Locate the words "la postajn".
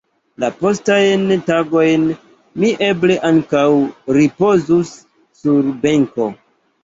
0.43-1.25